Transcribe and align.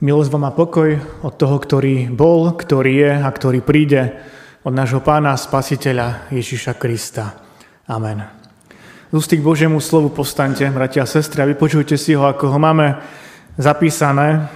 Milosť 0.00 0.32
vám 0.32 0.48
a 0.48 0.56
pokoj 0.56 0.96
od 1.20 1.36
toho, 1.36 1.60
ktorý 1.60 2.08
bol, 2.08 2.56
ktorý 2.56 2.92
je 3.04 3.12
a 3.20 3.28
ktorý 3.28 3.60
príde, 3.60 4.16
od 4.64 4.72
nášho 4.72 5.04
pána 5.04 5.36
spasiteľa 5.36 6.32
Ježiša 6.32 6.80
Krista. 6.80 7.36
Amen. 7.84 8.24
Z 9.08 9.12
ústy 9.12 9.36
k 9.36 9.44
Božiemu 9.44 9.76
slovu 9.76 10.08
postaňte, 10.08 10.72
bratia 10.72 11.04
a 11.04 11.10
sestry, 11.10 11.44
a 11.44 11.50
vypočujte 11.52 12.00
si 12.00 12.16
ho, 12.16 12.24
ako 12.24 12.48
ho 12.48 12.56
máme 12.56 12.96
zapísané 13.60 14.48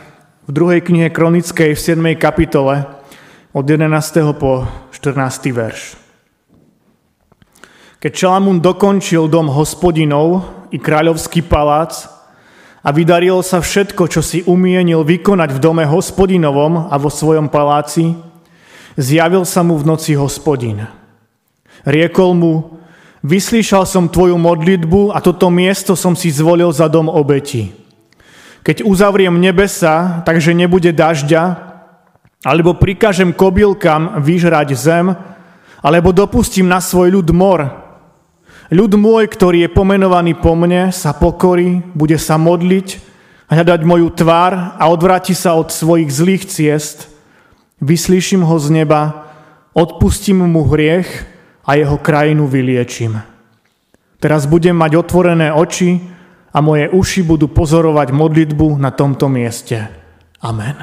v 0.49 0.51
druhej 0.57 0.81
knihe 0.81 1.13
Kronickej 1.13 1.77
v 1.77 1.85
7. 1.93 2.01
kapitole 2.17 2.81
od 3.53 3.65
11. 3.69 3.85
po 4.41 4.65
14. 4.97 5.53
verš. 5.53 6.01
Keď 8.01 8.13
Šalamún 8.17 8.65
dokončil 8.65 9.29
dom 9.29 9.53
hospodinov 9.53 10.41
i 10.73 10.81
kráľovský 10.81 11.45
palác, 11.45 12.14
a 12.85 12.93
vydarilo 12.93 13.41
sa 13.41 13.65
všetko, 13.65 14.13
čo 14.13 14.21
si 14.21 14.45
umienil 14.45 15.09
vykonať 15.09 15.57
v 15.57 15.63
dome 15.63 15.85
hospodinovom 15.89 16.93
a 16.93 16.95
vo 17.01 17.09
svojom 17.09 17.49
paláci, 17.49 18.13
zjavil 19.01 19.49
sa 19.49 19.65
mu 19.65 19.81
v 19.81 19.89
noci 19.89 20.13
hospodin. 20.13 20.85
Riekol 21.89 22.37
mu, 22.37 22.55
vyslíšal 23.25 23.89
som 23.89 24.13
tvoju 24.13 24.37
modlitbu 24.37 25.17
a 25.17 25.25
toto 25.25 25.49
miesto 25.49 25.97
som 25.97 26.13
si 26.13 26.29
zvolil 26.29 26.69
za 26.77 26.93
dom 26.93 27.09
obeti. 27.09 27.73
Keď 28.61 28.85
uzavriem 28.85 29.33
nebesa, 29.41 30.21
takže 30.29 30.53
nebude 30.53 30.93
dažďa, 30.93 31.73
alebo 32.45 32.77
prikážem 32.77 33.33
kobylkam 33.33 34.21
vyžrať 34.21 34.77
zem, 34.77 35.17
alebo 35.81 36.13
dopustím 36.13 36.69
na 36.69 36.81
svoj 36.81 37.21
ľud 37.21 37.29
mor, 37.33 37.84
Ľud 38.75 38.99
môj, 38.99 39.31
ktorý 39.31 39.63
je 39.63 39.71
pomenovaný 39.71 40.35
po 40.35 40.59
mne, 40.59 40.91
sa 40.91 41.15
pokorí, 41.15 41.79
bude 41.95 42.19
sa 42.19 42.35
modliť, 42.35 42.99
hľadať 43.47 43.81
moju 43.87 44.11
tvár 44.11 44.75
a 44.75 44.91
odvráti 44.91 45.31
sa 45.31 45.55
od 45.55 45.71
svojich 45.71 46.11
zlých 46.11 46.43
ciest. 46.51 47.07
Vyslíšim 47.79 48.43
ho 48.43 48.57
z 48.59 48.83
neba, 48.83 49.31
odpustím 49.79 50.43
mu 50.43 50.67
hriech 50.67 51.07
a 51.63 51.79
jeho 51.79 52.03
krajinu 52.03 52.51
vyliečím. 52.51 53.23
Teraz 54.19 54.51
budem 54.51 54.75
mať 54.75 54.99
otvorené 54.99 55.55
oči 55.55 56.03
a 56.51 56.59
moje 56.59 56.91
uši 56.91 57.23
budú 57.23 57.47
pozorovať 57.55 58.11
modlitbu 58.11 58.83
na 58.83 58.91
tomto 58.91 59.31
mieste. 59.31 59.87
Amen. 60.43 60.75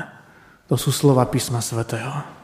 To 0.71 0.79
sú 0.79 0.95
slova 0.95 1.27
písma 1.27 1.59
svätého. 1.59 2.40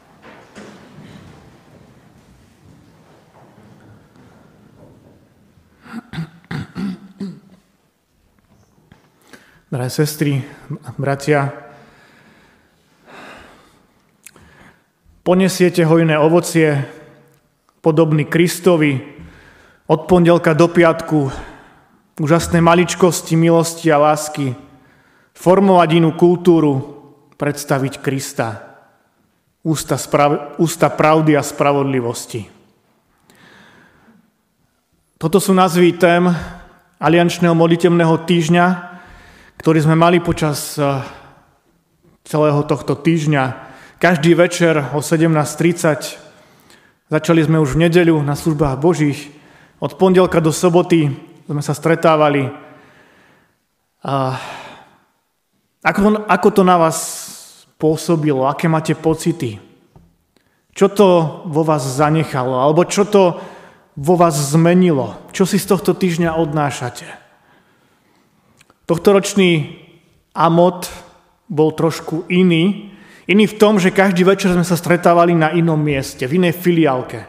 Drahé 9.68 9.92
sestry, 9.92 10.40
bratia, 10.96 11.52
ponesiete 15.20 15.84
hojné 15.84 16.16
ovocie, 16.16 16.88
podobný 17.84 18.24
Kristovi, 18.24 18.96
od 19.84 20.08
pondelka 20.08 20.56
do 20.56 20.72
piatku, 20.72 21.28
úžasné 22.16 22.64
maličkosti, 22.64 23.36
milosti 23.36 23.92
a 23.92 24.00
lásky, 24.00 24.56
formovať 25.36 26.00
inú 26.00 26.16
kultúru, 26.16 26.72
predstaviť 27.36 28.00
Krista, 28.00 28.72
ústa, 29.60 30.00
sprav- 30.00 30.56
ústa 30.56 30.88
pravdy 30.88 31.36
a 31.36 31.44
spravodlivosti. 31.44 32.48
Toto 35.20 35.36
sú 35.36 35.52
názvy 35.52 35.92
tém 36.00 36.24
aliančného 36.96 37.52
modlitevného 37.52 38.16
týždňa, 38.24 38.87
ktorý 39.58 39.82
sme 39.82 39.98
mali 39.98 40.22
počas 40.22 40.78
eh, 40.78 41.02
celého 42.22 42.62
tohto 42.62 42.94
týždňa. 42.94 43.66
Každý 43.98 44.38
večer 44.38 44.78
o 44.94 45.02
17.30 45.02 47.10
začali 47.10 47.40
sme 47.42 47.58
už 47.58 47.74
v 47.74 47.90
nedeľu 47.90 48.22
na 48.22 48.38
službách 48.38 48.78
Božích. 48.78 49.34
Od 49.82 49.98
pondelka 49.98 50.38
do 50.38 50.54
soboty 50.54 51.10
sme 51.50 51.62
sa 51.62 51.74
stretávali. 51.74 52.46
A 54.06 54.38
ako, 55.82 56.22
ako 56.30 56.48
to 56.54 56.62
na 56.62 56.78
vás 56.78 56.98
pôsobilo? 57.78 58.46
Aké 58.46 58.70
máte 58.70 58.94
pocity? 58.94 59.58
Čo 60.70 60.86
to 60.94 61.06
vo 61.50 61.66
vás 61.66 61.82
zanechalo? 61.82 62.54
Alebo 62.54 62.86
čo 62.86 63.02
to 63.02 63.42
vo 63.98 64.14
vás 64.14 64.38
zmenilo? 64.38 65.18
Čo 65.34 65.42
si 65.42 65.58
z 65.58 65.66
tohto 65.66 65.98
týždňa 65.98 66.38
odnášate? 66.38 67.27
Tohtoročný 68.88 69.76
Amot 70.32 70.88
bol 71.44 71.76
trošku 71.76 72.24
iný. 72.32 72.88
Iný 73.28 73.44
v 73.44 73.58
tom, 73.60 73.76
že 73.76 73.92
každý 73.92 74.24
večer 74.24 74.56
sme 74.56 74.64
sa 74.64 74.80
stretávali 74.80 75.36
na 75.36 75.52
inom 75.52 75.76
mieste, 75.76 76.24
v 76.24 76.40
inej 76.40 76.56
filiálke. 76.56 77.28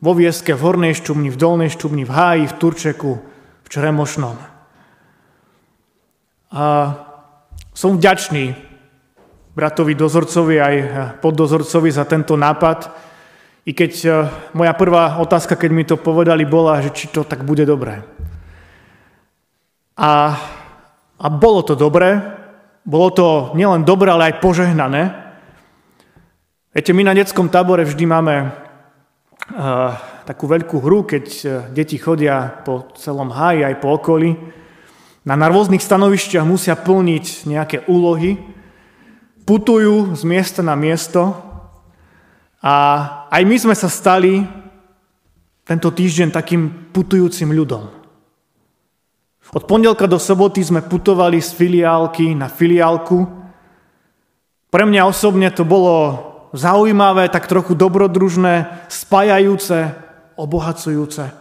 Vo 0.00 0.16
Vieske, 0.16 0.56
v 0.56 0.64
Hornej 0.64 0.96
Šťumni, 0.96 1.28
v 1.28 1.36
Dolnej 1.36 1.70
Šťumni, 1.76 2.08
v 2.08 2.14
Háji, 2.16 2.44
v 2.48 2.56
Turčeku, 2.56 3.12
v 3.62 3.66
Čremošnom. 3.68 4.36
A 6.56 6.64
som 7.76 8.00
vďačný 8.00 8.56
bratovi 9.52 9.92
dozorcovi 9.92 10.56
aj 10.56 10.74
poddozorcovi 11.20 11.92
za 11.92 12.08
tento 12.08 12.32
nápad, 12.32 13.12
i 13.62 13.76
keď 13.76 13.92
e, 14.02 14.08
moja 14.58 14.74
prvá 14.74 15.22
otázka, 15.22 15.54
keď 15.54 15.70
mi 15.70 15.84
to 15.86 15.94
povedali, 15.94 16.42
bola, 16.42 16.82
že 16.82 16.90
či 16.90 17.06
to 17.14 17.22
tak 17.22 17.46
bude 17.46 17.62
dobré. 17.62 18.02
A 19.94 20.34
a 21.22 21.30
bolo 21.30 21.62
to 21.62 21.78
dobré, 21.78 22.18
bolo 22.82 23.14
to 23.14 23.26
nielen 23.54 23.86
dobré, 23.86 24.10
ale 24.10 24.34
aj 24.34 24.42
požehnané. 24.42 25.14
Viete, 26.74 26.90
my 26.90 27.06
na 27.06 27.14
detskom 27.14 27.46
tábore 27.46 27.86
vždy 27.86 28.04
máme 28.10 28.34
uh, 28.42 28.50
takú 30.26 30.50
veľkú 30.50 30.82
hru, 30.82 31.06
keď 31.06 31.24
uh, 31.46 31.50
deti 31.70 31.94
chodia 31.94 32.50
po 32.66 32.90
celom 32.98 33.30
háji 33.30 33.62
aj 33.62 33.78
po 33.78 33.94
okolí. 33.94 34.34
Na 35.22 35.38
rôznych 35.38 35.78
stanovišťach 35.78 36.42
musia 36.42 36.74
plniť 36.74 37.46
nejaké 37.46 37.86
úlohy, 37.86 38.42
putujú 39.46 40.18
z 40.18 40.22
miesta 40.26 40.66
na 40.66 40.74
miesto 40.74 41.38
a 42.58 42.74
aj 43.30 43.42
my 43.46 43.56
sme 43.62 43.74
sa 43.78 43.86
stali 43.86 44.42
tento 45.62 45.94
týždeň 45.94 46.34
takým 46.34 46.90
putujúcim 46.90 47.54
ľudom. 47.54 48.01
Od 49.52 49.68
pondelka 49.68 50.08
do 50.08 50.16
soboty 50.16 50.64
sme 50.64 50.80
putovali 50.80 51.36
z 51.36 51.52
filiálky 51.52 52.32
na 52.32 52.48
filiálku. 52.48 53.28
Pre 54.72 54.84
mňa 54.88 55.04
osobne 55.04 55.52
to 55.52 55.68
bolo 55.68 56.24
zaujímavé, 56.56 57.28
tak 57.28 57.52
trochu 57.52 57.76
dobrodružné, 57.76 58.88
spájajúce, 58.88 59.92
obohacujúce. 60.40 61.36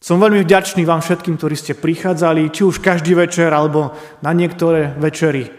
Som 0.00 0.16
veľmi 0.16 0.40
vďačný 0.40 0.88
vám 0.88 1.04
všetkým, 1.04 1.36
ktorí 1.36 1.60
ste 1.60 1.76
prichádzali, 1.76 2.48
či 2.48 2.64
už 2.64 2.80
každý 2.80 3.12
večer, 3.12 3.52
alebo 3.52 3.92
na 4.24 4.32
niektoré 4.32 4.96
večery. 4.96 5.52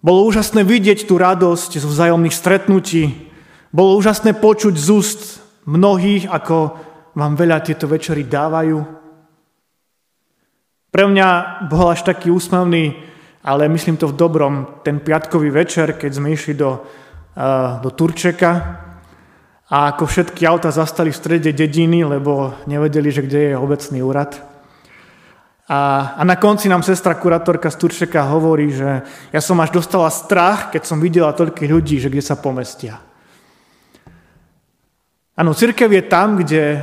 Bolo 0.00 0.24
úžasné 0.24 0.64
vidieť 0.64 1.04
tú 1.04 1.20
radosť 1.20 1.76
zo 1.76 1.92
vzájomných 1.92 2.32
stretnutí. 2.32 3.28
Bolo 3.68 4.00
úžasné 4.00 4.32
počuť 4.32 4.80
z 4.80 4.88
úst 4.88 5.20
mnohých, 5.68 6.24
ako 6.24 6.56
vám 7.12 7.36
veľa 7.36 7.60
tieto 7.60 7.84
večery 7.84 8.24
dávajú. 8.24 9.07
Pre 10.88 11.04
mňa 11.04 11.60
bol 11.68 11.92
až 11.92 12.00
taký 12.00 12.32
úsmevný, 12.32 12.96
ale 13.44 13.68
myslím 13.68 14.00
to 14.00 14.08
v 14.08 14.16
dobrom, 14.16 14.80
ten 14.80 15.00
piatkový 15.04 15.52
večer, 15.52 16.00
keď 16.00 16.10
sme 16.16 16.32
išli 16.32 16.56
do, 16.56 16.80
uh, 16.80 17.76
do 17.84 17.92
Turčeka 17.92 18.52
a 19.68 19.92
ako 19.92 20.08
všetky 20.08 20.48
auta 20.48 20.72
zastali 20.72 21.12
v 21.12 21.20
strede 21.20 21.52
dediny, 21.52 22.08
lebo 22.08 22.56
nevedeli, 22.64 23.12
že 23.12 23.20
kde 23.20 23.52
je 23.52 23.60
obecný 23.60 24.00
úrad. 24.00 24.40
A, 25.68 26.12
a 26.16 26.22
na 26.24 26.40
konci 26.40 26.72
nám 26.72 26.80
sestra 26.80 27.20
kurátorka 27.20 27.68
z 27.68 27.76
Turčeka 27.76 28.24
hovorí, 28.32 28.72
že 28.72 29.04
ja 29.28 29.40
som 29.44 29.60
až 29.60 29.76
dostala 29.76 30.08
strach, 30.08 30.72
keď 30.72 30.88
som 30.88 30.96
videla 30.96 31.36
toľkých 31.36 31.68
ľudí, 31.68 32.00
že 32.00 32.08
kde 32.08 32.24
sa 32.24 32.40
pomestia. 32.40 32.96
Áno, 35.36 35.52
církev 35.52 35.92
je 35.92 36.02
tam, 36.08 36.40
kde, 36.40 36.80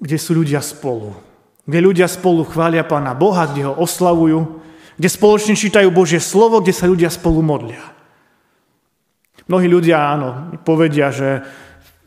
kde 0.00 0.16
sú 0.16 0.32
ľudia 0.32 0.64
spolu 0.64 1.27
kde 1.68 1.84
ľudia 1.84 2.08
spolu 2.08 2.48
chvália 2.48 2.80
Pána 2.80 3.12
Boha, 3.12 3.44
kde 3.44 3.68
ho 3.68 3.76
oslavujú, 3.76 4.64
kde 4.96 5.08
spoločne 5.12 5.52
čítajú 5.52 5.92
Božie 5.92 6.16
slovo, 6.16 6.64
kde 6.64 6.72
sa 6.72 6.88
ľudia 6.88 7.12
spolu 7.12 7.44
modlia. 7.44 7.84
Mnohí 9.44 9.68
ľudia, 9.68 10.16
áno, 10.16 10.56
povedia, 10.64 11.12
že 11.12 11.44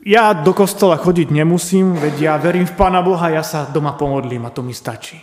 ja 0.01 0.33
do 0.33 0.49
kostola 0.57 0.97
chodiť 0.97 1.29
nemusím, 1.29 1.93
veď 1.93 2.15
ja 2.17 2.33
verím 2.41 2.65
v 2.65 2.73
Pána 2.73 3.05
Boha, 3.05 3.29
ja 3.29 3.45
sa 3.45 3.69
doma 3.69 3.93
pomodlím 3.93 4.49
a 4.49 4.53
to 4.53 4.65
mi 4.65 4.73
stačí. 4.73 5.21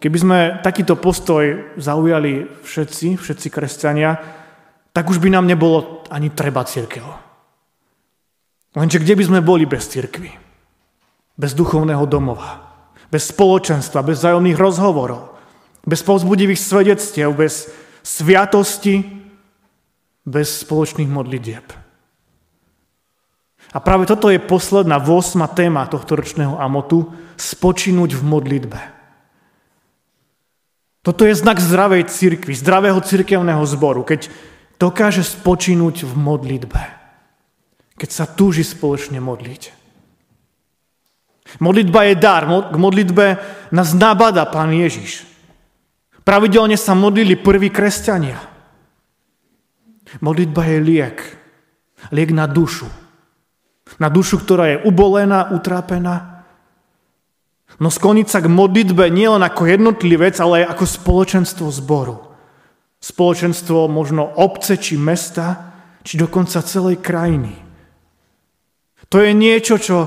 Keby 0.00 0.18
sme 0.18 0.38
takýto 0.64 0.96
postoj 0.98 1.76
zaujali 1.78 2.64
všetci, 2.64 3.20
všetci 3.20 3.48
kresťania, 3.52 4.10
tak 4.90 5.06
už 5.12 5.20
by 5.20 5.28
nám 5.28 5.46
nebolo 5.46 6.02
ani 6.08 6.32
treba 6.32 6.64
církev. 6.64 7.04
Lenže 8.74 8.98
kde 8.98 9.14
by 9.14 9.24
sme 9.28 9.40
boli 9.44 9.68
bez 9.68 9.86
církvy? 9.92 10.51
Bez 11.36 11.52
duchovného 11.56 12.04
domova, 12.06 12.62
bez 13.08 13.32
spoločenstva, 13.32 14.04
bez 14.04 14.22
vzájomných 14.22 14.58
rozhovorov, 14.58 15.32
Bez 15.82 16.06
povzbudivých 16.06 16.62
svedectiev, 16.62 17.34
bez 17.34 17.66
sviatosti, 18.06 19.02
bez 20.22 20.62
spoločných 20.62 21.10
modlitieb. 21.10 21.66
A 23.72 23.78
práve 23.82 24.06
toto 24.06 24.30
je 24.30 24.38
posledná, 24.38 25.02
8. 25.02 25.42
téma 25.58 25.90
tohto 25.90 26.14
ročného 26.14 26.54
amotu, 26.54 27.10
spočinúť 27.34 28.14
v 28.14 28.22
modlitbe. 28.22 28.80
Toto 31.02 31.26
je 31.26 31.34
znak 31.34 31.58
zdravej 31.58 32.06
cirkvi, 32.14 32.54
zdravého 32.54 33.02
cirkevného 33.02 33.66
zboru, 33.66 34.06
keď 34.06 34.30
dokáže 34.78 35.26
spočinúť 35.26 36.06
v 36.06 36.14
modlitbe. 36.14 36.82
Keď 37.98 38.10
sa 38.14 38.30
túži 38.30 38.62
spoločne 38.62 39.18
modliť. 39.18 39.81
Modlitba 41.60 42.08
je 42.08 42.14
dar. 42.16 42.46
K 42.46 42.76
modlitbe 42.76 43.26
nás 43.74 43.92
nabada 43.92 44.48
Pán 44.48 44.72
Ježiš. 44.72 45.28
Pravidelne 46.22 46.78
sa 46.78 46.94
modlili 46.94 47.34
prví 47.34 47.68
kresťania. 47.68 48.38
Modlitba 50.22 50.62
je 50.70 50.78
liek. 50.78 51.18
Liek 52.14 52.30
na 52.30 52.46
dušu. 52.46 52.86
Na 53.98 54.08
dušu, 54.08 54.40
ktorá 54.40 54.72
je 54.72 54.82
ubolená, 54.86 55.50
utrápená. 55.52 56.46
No 57.80 57.90
skloniť 57.90 58.26
sa 58.28 58.38
k 58.44 58.52
modlitbe 58.52 59.10
nie 59.10 59.26
len 59.26 59.42
ako 59.42 59.66
jednotlivec, 59.66 60.38
ale 60.38 60.62
aj 60.64 60.76
ako 60.76 60.84
spoločenstvo 60.86 61.66
zboru. 61.72 62.16
Spoločenstvo 63.02 63.90
možno 63.90 64.22
obce 64.22 64.78
či 64.78 64.94
mesta, 64.94 65.74
či 66.06 66.20
dokonca 66.20 66.62
celej 66.62 67.02
krajiny. 67.02 67.58
To 69.10 69.18
je 69.18 69.34
niečo, 69.34 69.76
čo, 69.82 69.98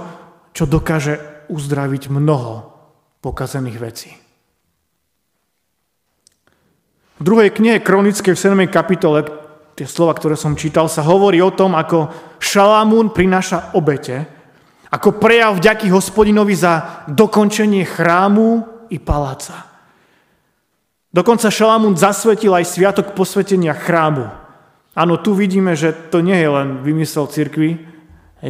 čo 0.55 0.63
dokáže 0.63 1.34
uzdraviť 1.49 2.09
mnoho 2.11 2.53
pokazených 3.21 3.77
vecí. 3.81 4.11
V 7.15 7.21
druhej 7.23 7.55
knihe 7.55 7.79
Kronickej 7.79 8.35
v 8.35 8.43
7. 8.67 8.67
kapitole, 8.67 9.23
tie 9.73 9.87
slova, 9.87 10.11
ktoré 10.13 10.35
som 10.35 10.59
čítal, 10.59 10.91
sa 10.91 11.01
hovorí 11.07 11.39
o 11.39 11.55
tom, 11.55 11.71
ako 11.73 12.11
Šalamún 12.43 13.15
prináša 13.15 13.71
obete, 13.73 14.27
ako 14.91 15.15
prejav 15.15 15.55
vďaky 15.55 15.87
hospodinovi 15.91 16.55
za 16.55 17.03
dokončenie 17.07 17.87
chrámu 17.87 18.67
i 18.91 18.99
paláca. 18.99 19.67
Dokonca 21.15 21.47
Šalamún 21.47 21.95
zasvetil 21.95 22.51
aj 22.51 22.67
sviatok 22.67 23.15
posvetenia 23.15 23.71
chrámu. 23.71 24.27
Áno, 24.91 25.15
tu 25.19 25.31
vidíme, 25.31 25.71
že 25.75 25.95
to 26.11 26.19
nie 26.19 26.35
je 26.35 26.49
len 26.51 26.83
vymysel 26.83 27.31
cirkvi, 27.31 27.94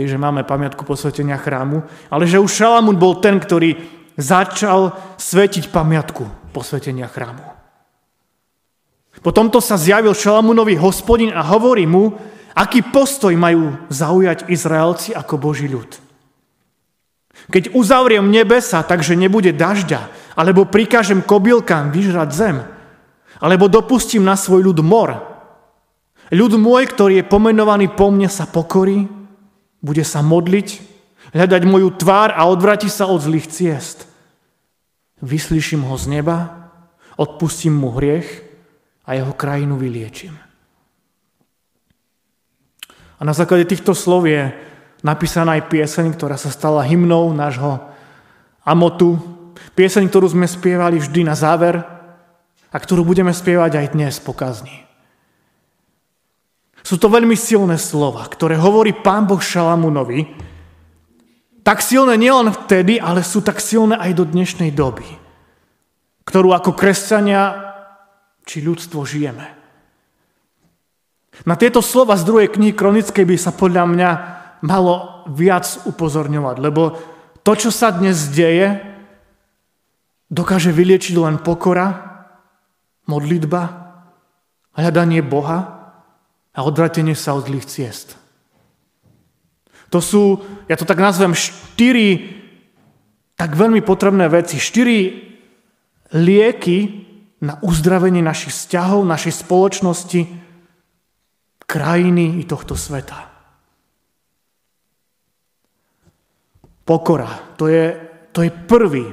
že 0.04 0.20
máme 0.20 0.44
pamiatku 0.44 0.84
posvetenia 0.84 1.40
chrámu, 1.40 1.80
ale 2.12 2.28
že 2.28 2.44
už 2.44 2.52
Šalamún 2.52 3.00
bol 3.00 3.24
ten, 3.24 3.40
ktorý 3.40 3.80
začal 4.20 4.92
svetiť 5.16 5.72
pamiatku 5.72 6.52
posvetenia 6.52 7.08
chrámu. 7.08 7.56
Po 9.24 9.32
tomto 9.32 9.64
sa 9.64 9.80
zjavil 9.80 10.12
Šalamúnovi 10.12 10.76
hospodin 10.76 11.32
a 11.32 11.40
hovorí 11.48 11.88
mu, 11.88 12.12
aký 12.52 12.84
postoj 12.84 13.32
majú 13.40 13.88
zaujať 13.88 14.52
Izraelci 14.52 15.16
ako 15.16 15.40
Boží 15.40 15.72
ľud. 15.72 15.88
Keď 17.48 17.72
uzavriem 17.76 18.28
nebesa, 18.28 18.84
takže 18.84 19.16
nebude 19.16 19.56
dažďa, 19.56 20.12
alebo 20.36 20.68
prikážem 20.68 21.24
kobylkám 21.24 21.96
vyžrať 21.96 22.30
zem, 22.36 22.58
alebo 23.40 23.72
dopustím 23.72 24.24
na 24.28 24.36
svoj 24.36 24.72
ľud 24.72 24.80
mor. 24.84 25.20
Ľud 26.32 26.58
môj, 26.58 26.90
ktorý 26.90 27.22
je 27.22 27.30
pomenovaný 27.30 27.92
po 27.94 28.10
mne, 28.10 28.32
sa 28.32 28.50
pokorí, 28.50 29.06
bude 29.86 30.02
sa 30.02 30.26
modliť, 30.26 30.82
hľadať 31.38 31.62
moju 31.70 31.94
tvár 31.94 32.34
a 32.34 32.50
odvráti 32.50 32.90
sa 32.90 33.06
od 33.06 33.22
zlých 33.22 33.46
ciest. 33.46 34.10
Vyslyším 35.22 35.86
ho 35.86 35.94
z 35.94 36.10
neba, 36.10 36.70
odpustím 37.22 37.78
mu 37.78 37.94
hriech 37.94 38.42
a 39.06 39.14
jeho 39.14 39.30
krajinu 39.38 39.78
vyliečím. 39.78 40.34
A 43.16 43.22
na 43.22 43.32
základe 43.32 43.70
týchto 43.70 43.94
slov 43.94 44.26
je 44.26 44.50
napísaná 45.06 45.62
aj 45.62 45.70
pieseň, 45.70 46.18
ktorá 46.18 46.36
sa 46.36 46.50
stala 46.50 46.84
hymnou 46.84 47.32
nášho 47.32 47.80
Amotu. 48.66 49.22
Pieseň, 49.78 50.10
ktorú 50.10 50.34
sme 50.34 50.50
spievali 50.50 50.98
vždy 50.98 51.22
na 51.30 51.38
záver 51.38 51.80
a 52.74 52.78
ktorú 52.78 53.06
budeme 53.06 53.32
spievať 53.32 53.72
aj 53.78 53.88
dnes 53.94 54.18
po 54.20 54.34
kazni. 54.34 54.85
Sú 56.86 57.02
to 57.02 57.10
veľmi 57.10 57.34
silné 57.34 57.82
slova, 57.82 58.22
ktoré 58.30 58.62
hovorí 58.62 58.94
pán 58.94 59.26
Boh 59.26 59.42
Šalamunovi. 59.42 60.38
Tak 61.66 61.82
silné 61.82 62.14
nielen 62.14 62.54
vtedy, 62.54 63.02
ale 63.02 63.26
sú 63.26 63.42
tak 63.42 63.58
silné 63.58 63.98
aj 63.98 64.14
do 64.14 64.22
dnešnej 64.30 64.70
doby, 64.70 65.10
ktorú 66.30 66.54
ako 66.54 66.78
kresťania 66.78 67.74
či 68.46 68.62
ľudstvo 68.62 69.02
žijeme. 69.02 69.58
Na 71.50 71.58
tieto 71.58 71.82
slova 71.82 72.14
z 72.22 72.24
druhej 72.30 72.54
knihy 72.54 72.78
kronickej 72.78 73.26
by 73.26 73.36
sa 73.42 73.50
podľa 73.50 73.90
mňa 73.90 74.10
malo 74.62 75.26
viac 75.34 75.66
upozorňovať, 75.90 76.56
lebo 76.62 76.94
to, 77.42 77.52
čo 77.58 77.74
sa 77.74 77.98
dnes 77.98 78.30
deje, 78.30 78.78
dokáže 80.30 80.70
vyliečiť 80.70 81.18
len 81.18 81.42
pokora, 81.42 82.14
modlitba, 83.10 83.64
hľadanie 84.78 85.26
Boha 85.26 85.75
a 86.56 86.60
odvratenie 86.64 87.14
sa 87.14 87.36
od 87.36 87.52
zlých 87.52 87.68
ciest. 87.68 88.16
To 89.92 90.00
sú, 90.00 90.42
ja 90.72 90.80
to 90.80 90.88
tak 90.88 90.98
nazvem, 90.98 91.36
štyri 91.36 92.40
tak 93.36 93.54
veľmi 93.54 93.84
potrebné 93.84 94.32
veci, 94.32 94.58
štyri 94.58 95.28
lieky, 96.16 97.06
na 97.46 97.62
uzdravenie 97.62 98.26
našich 98.26 98.56
vzťahov, 98.56 99.06
našej 99.06 99.46
spoločnosti, 99.46 100.22
krajiny 101.66 102.42
i 102.42 102.44
tohto 102.50 102.74
sveta. 102.74 103.30
Pokora, 106.86 107.58
to 107.58 107.66
je, 107.70 107.98
to 108.30 108.46
je 108.46 108.52
prvý, 108.54 109.06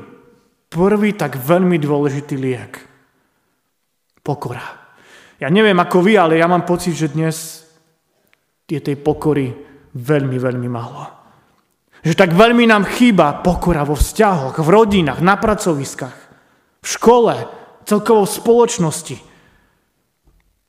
prvý 0.69 1.11
tak 1.17 1.41
veľmi 1.41 1.81
dôležitý 1.81 2.37
liek. 2.37 2.73
Pokora. 4.21 4.82
Ja 5.43 5.51
neviem 5.51 5.75
ako 5.75 6.07
vy, 6.07 6.15
ale 6.15 6.39
ja 6.39 6.47
mám 6.47 6.63
pocit, 6.63 6.95
že 6.95 7.11
dnes 7.11 7.67
je 8.71 8.79
tej 8.79 8.95
pokory 8.95 9.51
veľmi, 9.91 10.39
veľmi 10.39 10.69
málo. 10.71 11.03
Že 12.07 12.15
tak 12.15 12.31
veľmi 12.31 12.63
nám 12.71 12.87
chýba 12.87 13.43
pokora 13.43 13.83
vo 13.83 13.99
vzťahoch, 13.99 14.63
v 14.63 14.69
rodinách, 14.71 15.19
na 15.19 15.35
pracoviskách, 15.35 16.19
v 16.79 16.87
škole, 16.87 17.35
celkovo 17.83 18.23
v 18.23 18.37
spoločnosti. 18.39 19.17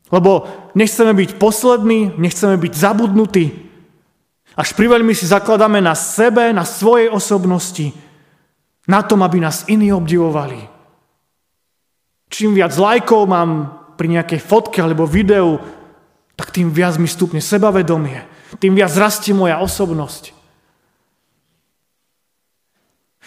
Lebo 0.09 0.49
nechceme 0.73 1.13
byť 1.13 1.37
poslední, 1.37 2.17
nechceme 2.17 2.57
byť 2.57 2.73
zabudnutí. 2.73 3.45
Až 4.57 4.73
priveľmi 4.73 5.13
si 5.13 5.29
zakladáme 5.29 5.85
na 5.85 5.93
sebe, 5.93 6.49
na 6.49 6.65
svojej 6.65 7.13
osobnosti, 7.13 7.93
na 8.89 9.05
tom, 9.05 9.21
aby 9.21 9.37
nás 9.37 9.69
iní 9.69 9.93
obdivovali. 9.93 10.65
Čím 12.33 12.57
viac 12.57 12.73
lajkov 12.73 13.29
mám 13.29 13.82
pri 13.95 14.07
nejakej 14.19 14.39
fotke 14.41 14.79
alebo 14.81 15.09
videu, 15.09 15.61
tak 16.33 16.49
tým 16.49 16.73
viac 16.73 16.97
mi 16.97 17.05
stupne 17.05 17.39
sebavedomie, 17.39 18.25
tým 18.57 18.73
viac 18.73 18.93
rastie 18.97 19.33
moja 19.33 19.61
osobnosť. 19.61 20.33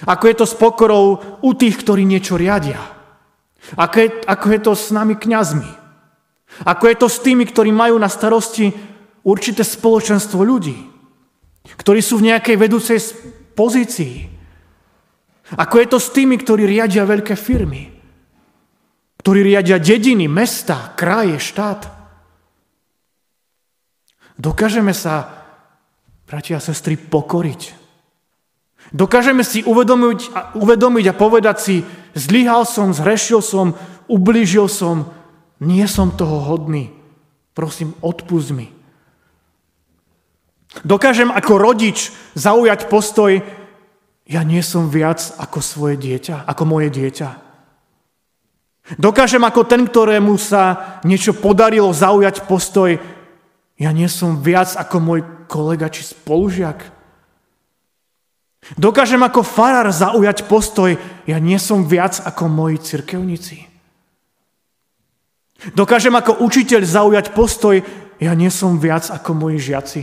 Ako 0.04 0.28
je 0.28 0.36
to 0.36 0.44
s 0.44 0.52
pokorou 0.52 1.24
u 1.40 1.50
tých, 1.56 1.80
ktorí 1.80 2.04
niečo 2.04 2.36
riadia. 2.36 2.76
Ako 3.80 3.96
je, 3.96 4.08
ako 4.28 4.46
je 4.52 4.60
to 4.60 4.72
s 4.76 4.92
nami 4.92 5.16
kňazmi? 5.16 5.72
Ako 6.68 6.84
je 6.92 6.96
to 7.00 7.08
s 7.08 7.18
tými, 7.24 7.48
ktorí 7.48 7.72
majú 7.72 7.96
na 7.96 8.12
starosti 8.12 8.70
určité 9.24 9.64
spoločenstvo 9.64 10.44
ľudí? 10.44 10.76
Ktorí 11.66 12.04
sú 12.04 12.20
v 12.20 12.30
nejakej 12.30 12.56
vedúcej 12.60 12.98
pozícii? 13.56 14.28
Ako 15.56 15.80
je 15.80 15.86
to 15.88 15.98
s 15.98 16.12
tými, 16.12 16.36
ktorí 16.36 16.68
riadia 16.68 17.08
veľké 17.08 17.34
firmy? 17.34 17.95
Ktorí 19.26 19.42
riadia 19.42 19.82
dediny, 19.82 20.30
mesta, 20.30 20.94
kraje, 20.94 21.42
štát? 21.42 21.90
Dokážeme 24.38 24.94
sa, 24.94 25.42
bratia 26.30 26.62
a 26.62 26.62
sestry, 26.62 26.94
pokoriť 26.94 27.86
Dokážeme 28.94 29.42
si 29.42 29.66
uvedomiť 29.66 30.20
a, 30.30 30.40
uvedomiť 30.54 31.04
a 31.10 31.18
povedať 31.18 31.56
si, 31.58 31.76
zlyhal 32.14 32.62
som, 32.62 32.94
zhrešil 32.94 33.42
som, 33.42 33.74
ublížil 34.06 34.70
som, 34.70 35.10
nie 35.58 35.82
som 35.90 36.14
toho 36.14 36.46
hodný. 36.46 36.94
Prosím, 37.50 37.98
odpust 38.04 38.54
mi. 38.54 38.70
Dokážem 40.86 41.32
ako 41.34 41.58
rodič 41.58 42.14
zaujať 42.38 42.86
postoj, 42.86 43.42
ja 44.26 44.42
nie 44.46 44.62
som 44.62 44.86
viac 44.86 45.18
ako 45.34 45.58
svoje 45.58 45.98
dieťa, 45.98 46.46
ako 46.46 46.62
moje 46.62 46.94
dieťa. 46.94 47.45
Dokážem 48.94 49.42
ako 49.42 49.66
ten, 49.66 49.82
ktorému 49.82 50.38
sa 50.38 50.94
niečo 51.02 51.34
podarilo 51.34 51.90
zaujať 51.90 52.46
postoj, 52.46 52.94
ja 53.74 53.90
nie 53.90 54.06
som 54.06 54.38
viac 54.38 54.78
ako 54.78 54.96
môj 55.02 55.20
kolega 55.50 55.90
či 55.90 56.06
spolužiak. 56.06 56.94
Dokážem 58.78 59.18
ako 59.26 59.42
farár 59.42 59.90
zaujať 59.90 60.46
postoj, 60.46 60.94
ja 61.26 61.38
nie 61.42 61.58
som 61.58 61.82
viac 61.82 62.22
ako 62.22 62.46
moji 62.46 62.78
cirkevníci. 62.78 63.66
Dokážem 65.74 66.14
ako 66.14 66.46
učiteľ 66.46 66.82
zaujať 66.86 67.26
postoj, 67.34 67.82
ja 68.22 68.32
nie 68.38 68.54
som 68.54 68.78
viac 68.78 69.10
ako 69.10 69.30
moji 69.34 69.58
žiaci. 69.58 70.02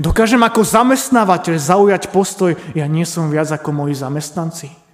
Dokážem 0.00 0.42
ako 0.42 0.64
zamestnávateľ 0.64 1.54
zaujať 1.60 2.02
postoj, 2.10 2.56
ja 2.72 2.86
nie 2.88 3.04
som 3.04 3.28
viac 3.28 3.52
ako 3.52 3.70
moji 3.70 3.94
zamestnanci. 3.94 4.85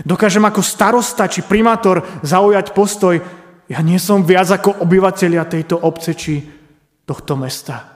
Dokážem 0.00 0.40
ako 0.40 0.64
starosta 0.64 1.28
či 1.28 1.44
primátor 1.44 2.00
zaujať 2.24 2.72
postoj, 2.72 3.20
ja 3.68 3.80
nie 3.84 4.00
som 4.00 4.24
viac 4.24 4.48
ako 4.48 4.80
obyvateľia 4.80 5.44
tejto 5.44 5.76
obce 5.76 6.16
či 6.16 6.40
tohto 7.04 7.36
mesta. 7.36 7.92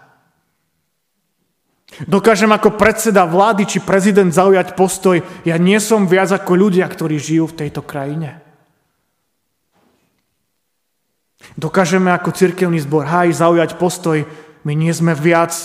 Dokážem 2.04 2.52
ako 2.52 2.76
predseda 2.76 3.24
vlády 3.24 3.64
či 3.64 3.78
prezident 3.80 4.28
zaujať 4.28 4.76
postoj, 4.76 5.24
ja 5.48 5.56
nie 5.56 5.80
som 5.80 6.04
viac 6.04 6.28
ako 6.28 6.52
ľudia, 6.52 6.84
ktorí 6.84 7.16
žijú 7.16 7.48
v 7.48 7.64
tejto 7.64 7.80
krajine. 7.80 8.44
Dokážeme 11.56 12.12
ako 12.12 12.36
cirkevný 12.36 12.76
zbor 12.84 13.08
Haj 13.08 13.40
zaujať 13.40 13.80
postoj, 13.80 14.28
my 14.68 14.72
nie 14.76 14.92
sme 14.92 15.16
viac 15.16 15.56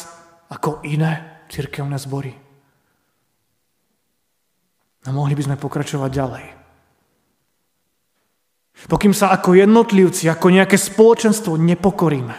ako 0.47 0.79
iné 0.87 1.43
cirkevné 1.51 1.99
zbory. 1.99 2.40
A 5.01 5.09
mohli 5.09 5.33
by 5.33 5.43
sme 5.49 5.57
pokračovať 5.57 6.11
ďalej. 6.13 6.45
Pokým 8.89 9.13
sa 9.13 9.29
ako 9.29 9.53
jednotlivci, 9.53 10.25
ako 10.25 10.47
nejaké 10.49 10.77
spoločenstvo 10.77 11.53
nepokoríme, 11.53 12.37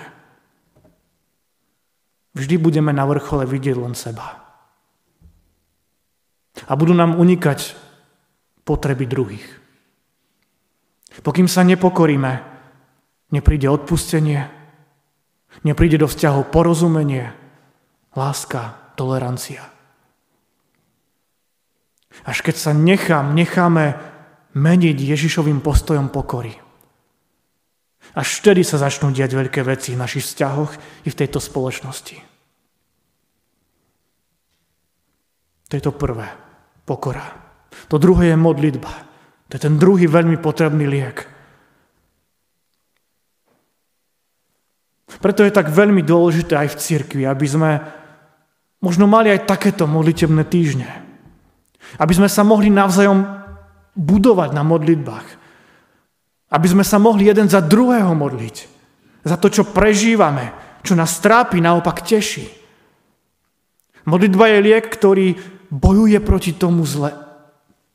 vždy 2.35 2.55
budeme 2.59 2.91
na 2.91 3.07
vrchole 3.07 3.47
vidieť 3.47 3.77
len 3.79 3.95
seba. 3.95 4.43
A 6.67 6.73
budú 6.75 6.95
nám 6.95 7.19
unikať 7.19 7.75
potreby 8.67 9.07
druhých. 9.07 9.47
Pokým 11.23 11.47
sa 11.47 11.63
nepokoríme, 11.63 12.33
nepríde 13.31 13.69
odpustenie, 13.69 14.49
nepríde 15.63 16.01
do 16.01 16.09
vzťahov 16.09 16.49
porozumenie, 16.49 17.31
láska, 18.17 18.93
tolerancia. 18.97 19.69
Až 22.29 22.45
keď 22.45 22.57
sa 22.57 22.73
nechám, 22.77 23.33
necháme 23.33 23.97
meniť 24.53 24.97
Ježišovým 25.01 25.65
postojom 25.65 26.13
pokory. 26.13 26.53
Až 28.13 28.45
vtedy 28.45 28.61
sa 28.61 28.77
začnú 28.77 29.09
diať 29.09 29.33
veľké 29.33 29.65
veci 29.65 29.97
v 29.97 30.03
našich 30.05 30.29
vzťahoch 30.29 30.71
i 31.05 31.09
v 31.09 31.19
tejto 31.19 31.41
spoločnosti. 31.41 32.17
To 35.69 35.73
je 35.73 35.83
to 35.83 35.97
prvé. 35.97 36.29
Pokora. 36.85 37.25
To 37.89 37.97
druhé 37.97 38.35
je 38.35 38.37
modlitba. 38.37 38.93
To 39.49 39.53
je 39.57 39.63
ten 39.65 39.81
druhý 39.81 40.05
veľmi 40.05 40.37
potrebný 40.37 40.85
liek. 40.85 41.25
Preto 45.23 45.45
je 45.45 45.53
tak 45.53 45.73
veľmi 45.73 46.05
dôležité 46.05 46.57
aj 46.57 46.69
v 46.73 46.81
cirkvi, 46.81 47.23
aby 47.25 47.47
sme 47.49 47.71
možno 48.81 49.05
mali 49.09 49.33
aj 49.33 49.49
takéto 49.49 49.85
modlitebné 49.89 50.45
týždne. 50.49 51.02
Aby 52.01 52.13
sme 52.17 52.29
sa 52.29 52.45
mohli 52.47 52.73
navzájom 52.73 53.25
budovať 53.97 54.51
na 54.57 54.65
modlitbách. 54.65 55.27
Aby 56.53 56.67
sme 56.69 56.85
sa 56.85 56.97
mohli 56.97 57.29
jeden 57.29 57.49
za 57.49 57.61
druhého 57.61 58.13
modliť. 58.17 58.57
Za 59.23 59.37
to, 59.39 59.49
čo 59.53 59.69
prežívame, 59.69 60.53
čo 60.83 60.97
nás 60.97 61.21
trápi, 61.21 61.61
naopak 61.61 62.03
teší. 62.03 62.49
Modlitba 64.09 64.51
je 64.51 64.59
liek, 64.67 64.87
ktorý 64.91 65.39
bojuje 65.71 66.19
proti 66.19 66.53
tomu 66.53 66.83
zle, 66.83 67.15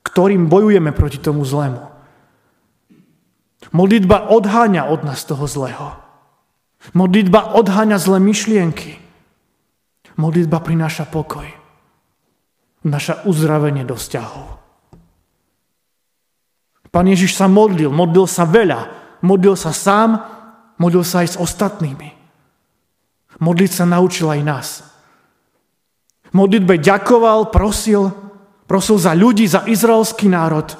ktorým 0.08 0.48
bojujeme 0.48 0.96
proti 0.96 1.20
tomu 1.20 1.44
zlému. 1.44 1.84
Modlitba 3.75 4.32
odháňa 4.32 4.88
od 4.88 5.04
nás 5.04 5.27
toho 5.27 5.44
zlého. 5.44 6.00
Modlitba 6.96 7.60
odháňa 7.60 8.00
zlé 8.00 8.24
myšlienky. 8.24 8.96
Modlitba 10.16 10.63
prináša 10.63 11.04
pokoj 11.04 11.56
naša 12.89 13.24
uzdravenie 13.27 13.84
do 13.84 13.96
vzťahov. 13.96 14.58
Pán 16.88 17.06
Ježiš 17.06 17.36
sa 17.38 17.46
modlil, 17.46 17.91
modlil 17.91 18.25
sa 18.25 18.48
veľa, 18.48 18.89
modlil 19.22 19.53
sa 19.53 19.75
sám, 19.75 20.17
modlil 20.79 21.03
sa 21.03 21.22
aj 21.22 21.36
s 21.36 21.38
ostatnými. 21.38 22.15
Modliť 23.38 23.72
sa 23.72 23.86
naučil 23.86 24.32
aj 24.34 24.41
nás. 24.41 24.70
Modlitbe 26.34 26.82
ďakoval, 26.82 27.53
prosil, 27.53 28.12
prosil 28.65 28.98
za 28.98 29.13
ľudí, 29.13 29.46
za 29.46 29.63
izraelský 29.70 30.27
národ, 30.27 30.74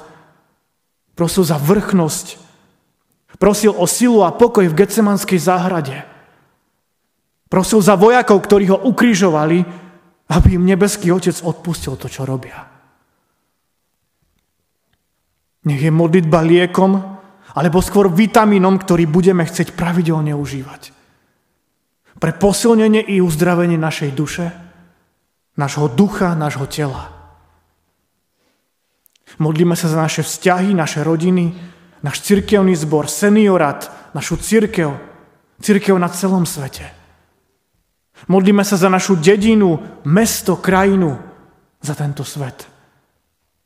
prosil 1.14 1.46
za 1.46 1.56
vrchnosť, 1.56 2.36
prosil 3.38 3.72
o 3.72 3.86
silu 3.86 4.26
a 4.26 4.34
pokoj 4.34 4.66
v 4.66 4.76
Getsemanskej 4.76 5.38
záhrade. 5.38 6.04
Prosil 7.48 7.80
za 7.80 7.96
vojakov, 7.96 8.44
ktorí 8.44 8.68
ho 8.68 8.78
ukrižovali, 8.90 9.87
aby 10.28 10.60
im 10.60 10.68
nebeský 10.68 11.08
Otec 11.12 11.40
odpustil 11.40 11.96
to, 11.96 12.06
čo 12.08 12.28
robia. 12.28 12.68
Nech 15.64 15.80
je 15.80 15.92
modlitba 15.92 16.44
liekom, 16.44 17.18
alebo 17.56 17.80
skôr 17.80 18.12
vitamínom, 18.12 18.76
ktorý 18.76 19.08
budeme 19.08 19.42
chcieť 19.42 19.72
pravidelne 19.72 20.36
užívať. 20.36 20.92
Pre 22.18 22.32
posilnenie 22.36 23.00
i 23.02 23.24
uzdravenie 23.24 23.80
našej 23.80 24.10
duše, 24.12 24.52
nášho 25.56 25.88
ducha, 25.88 26.36
nášho 26.36 26.68
tela. 26.68 27.14
Modlíme 29.38 29.78
sa 29.78 29.86
za 29.86 29.98
naše 29.98 30.26
vzťahy, 30.26 30.74
naše 30.74 31.06
rodiny, 31.06 31.54
náš 32.02 32.26
cirkevný 32.26 32.74
zbor, 32.74 33.06
seniorat, 33.06 34.12
našu 34.12 34.36
cirkev, 34.38 34.98
cirkev 35.62 35.94
na 35.98 36.10
celom 36.10 36.42
svete. 36.42 36.97
Modlíme 38.26 38.66
sa 38.66 38.74
za 38.74 38.90
našu 38.90 39.14
dedinu, 39.14 39.78
mesto, 40.02 40.58
krajinu, 40.58 41.14
za 41.78 41.94
tento 41.94 42.26
svet. 42.26 42.66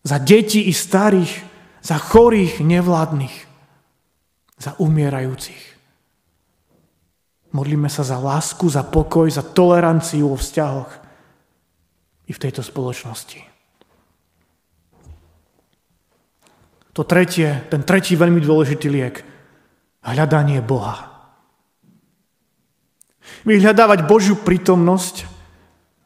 Za 0.05 0.21
deti 0.21 0.69
i 0.69 0.75
starých, 0.77 1.33
za 1.81 1.97
chorých, 1.97 2.61
nevládnych, 2.61 3.37
za 4.61 4.77
umierajúcich. 4.77 5.63
Modlíme 7.53 7.89
sa 7.89 8.05
za 8.05 8.21
lásku, 8.21 8.69
za 8.69 8.85
pokoj, 8.85 9.29
za 9.29 9.45
toleranciu 9.45 10.29
vo 10.33 10.37
vzťahoch 10.37 10.91
i 12.29 12.33
v 12.33 12.43
tejto 12.43 12.65
spoločnosti. 12.65 13.41
To 16.93 17.09
tretie, 17.09 17.69
ten 17.73 17.85
tretí 17.85 18.17
veľmi 18.17 18.41
dôležitý 18.41 18.89
liek, 18.93 19.25
hľadanie 20.05 20.61
Boha. 20.61 21.12
Vyhľadávať 23.43 24.07
Božiu 24.07 24.39
prítomnosť 24.39 25.27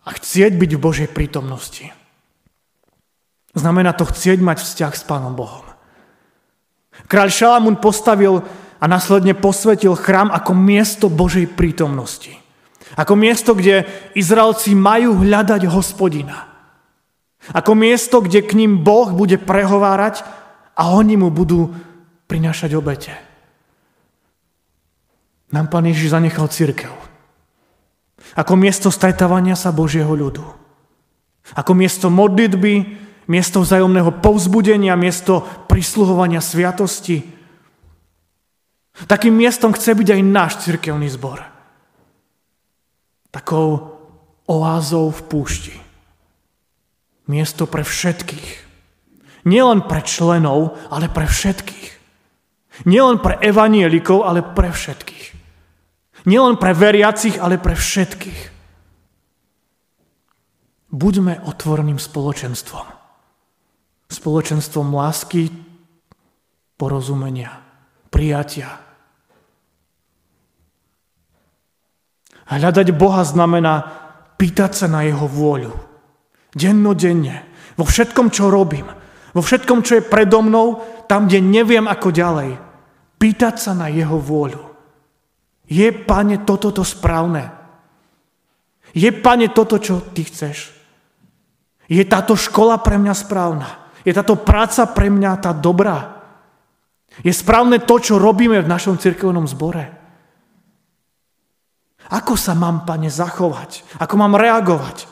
a 0.07 0.15
chcieť 0.17 0.57
byť 0.57 0.71
v 0.77 0.83
Božej 0.83 1.09
prítomnosti. 1.13 1.93
Znamená 3.57 3.93
to 3.97 4.09
chcieť 4.09 4.41
mať 4.41 4.61
vzťah 4.61 4.93
s 4.93 5.03
Pánom 5.05 5.33
Bohom. 5.33 5.65
Kráľ 7.09 7.29
Šalamún 7.29 7.77
postavil 7.77 8.41
a 8.81 8.85
následne 8.85 9.37
posvetil 9.37 9.97
chrám 9.97 10.33
ako 10.33 10.53
miesto 10.57 11.13
Božej 11.13 11.53
prítomnosti. 11.53 12.37
Ako 12.97 13.17
miesto, 13.17 13.53
kde 13.53 13.85
Izraelci 14.17 14.73
majú 14.73 15.21
hľadať 15.21 15.69
hospodina. 15.69 16.49
Ako 17.53 17.77
miesto, 17.77 18.25
kde 18.25 18.41
k 18.43 18.57
ním 18.57 18.81
Boh 18.81 19.13
bude 19.13 19.37
prehovárať 19.37 20.25
a 20.77 20.93
oni 20.93 21.21
mu 21.21 21.29
budú 21.29 21.73
prinášať 22.27 22.73
obete. 22.75 23.13
Nám 25.53 25.71
Pán 25.71 25.87
Ježiš 25.87 26.11
zanechal 26.11 26.51
církev. 26.51 27.06
Ako 28.37 28.53
miesto 28.55 28.93
stretávania 28.93 29.57
sa 29.57 29.73
Božieho 29.73 30.13
ľudu. 30.13 30.45
Ako 31.57 31.73
miesto 31.73 32.13
modlitby, 32.13 32.75
miesto 33.33 33.65
vzájomného 33.65 34.21
povzbudenia, 34.21 34.93
miesto 34.93 35.41
prisluhovania 35.67 36.45
sviatosti. 36.45 37.25
Takým 39.09 39.33
miestom 39.33 39.73
chce 39.73 39.97
byť 39.97 40.09
aj 40.17 40.21
náš 40.25 40.53
cirkevný 40.69 41.09
zbor. 41.09 41.45
Takou 43.33 43.97
oázou 44.49 45.13
v 45.13 45.21
púšti. 45.29 45.77
Miesto 47.29 47.65
pre 47.69 47.85
všetkých. 47.85 48.65
Nielen 49.47 49.85
pre 49.87 50.03
členov, 50.03 50.75
ale 50.91 51.07
pre 51.13 51.29
všetkých. 51.29 51.87
Nielen 52.85 53.23
pre 53.23 53.39
evanielikov, 53.41 54.27
ale 54.27 54.43
pre 54.43 54.73
všetkých. 54.73 55.36
Nielen 56.27 56.59
pre 56.59 56.75
veriacich, 56.75 57.39
ale 57.39 57.57
pre 57.57 57.79
všetkých. 57.79 58.41
Buďme 60.91 61.47
otvoreným 61.47 62.03
spoločenstvom. 62.03 62.87
Spoločenstvom 64.11 64.91
lásky, 64.91 65.51
porozumenia, 66.75 67.63
prijatia. 68.11 68.83
Hľadať 72.47 72.95
Boha 72.95 73.23
znamená 73.27 73.75
pýtať 74.39 74.73
sa 74.75 74.87
na 74.87 75.07
Jeho 75.07 75.27
vôľu. 75.27 75.75
Dennodenne, 76.57 77.45
vo 77.77 77.85
všetkom, 77.85 78.33
čo 78.33 78.49
robím, 78.49 78.89
vo 79.37 79.43
všetkom, 79.45 79.85
čo 79.85 80.01
je 80.01 80.09
predo 80.09 80.41
mnou, 80.41 80.81
tam, 81.05 81.29
kde 81.29 81.45
neviem 81.45 81.85
ako 81.85 82.09
ďalej, 82.09 82.57
pýtať 83.21 83.61
sa 83.61 83.77
na 83.77 83.93
jeho 83.93 84.17
vôľu. 84.17 84.66
Je, 85.67 85.91
pane, 85.91 86.47
toto 86.47 86.71
to 86.71 86.87
správne? 86.87 87.51
Je, 88.95 89.11
pane, 89.11 89.51
toto, 89.51 89.83
čo 89.83 90.01
ty 90.15 90.23
chceš? 90.23 90.73
Je 91.91 92.03
táto 92.07 92.39
škola 92.39 92.79
pre 92.79 92.99
mňa 92.99 93.15
správna? 93.15 93.91
Je 94.07 94.15
táto 94.15 94.39
práca 94.39 94.87
pre 94.87 95.11
mňa 95.11 95.43
tá 95.43 95.51
dobrá? 95.51 96.23
Je 97.27 97.33
správne 97.35 97.83
to, 97.83 97.99
čo 97.99 98.23
robíme 98.23 98.63
v 98.63 98.71
našom 98.71 99.01
cirkevnom 99.01 99.49
zbore? 99.51 99.91
Ako 102.07 102.39
sa 102.39 102.55
mám, 102.55 102.87
pane, 102.87 103.11
zachovať? 103.11 103.83
Ako 103.99 104.15
mám 104.15 104.39
reagovať? 104.39 105.11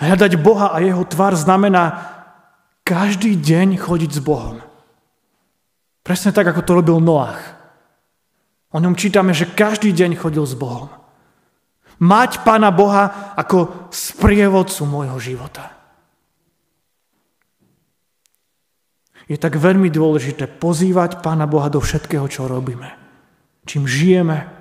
Hľadať 0.00 0.32
Boha 0.42 0.74
a 0.74 0.82
jeho 0.82 1.06
tvar 1.06 1.38
znamená 1.38 2.10
každý 2.82 3.38
deň 3.38 3.78
chodiť 3.78 4.10
s 4.18 4.20
Bohom. 4.24 4.63
Presne 6.04 6.36
tak, 6.36 6.44
ako 6.44 6.60
to 6.60 6.72
robil 6.76 7.00
Noach. 7.00 7.56
O 8.68 8.78
ňom 8.78 8.92
čítame, 8.92 9.32
že 9.32 9.48
každý 9.48 9.96
deň 9.96 10.20
chodil 10.20 10.44
s 10.44 10.52
Bohom. 10.52 10.92
Mať 11.96 12.44
Pána 12.44 12.68
Boha 12.68 13.32
ako 13.40 13.88
sprievodcu 13.88 14.84
môjho 14.84 15.16
života. 15.16 15.72
Je 19.24 19.40
tak 19.40 19.56
veľmi 19.56 19.88
dôležité 19.88 20.44
pozývať 20.44 21.24
Pána 21.24 21.48
Boha 21.48 21.72
do 21.72 21.80
všetkého, 21.80 22.28
čo 22.28 22.44
robíme. 22.44 22.92
Čím 23.64 23.88
žijeme 23.88 24.52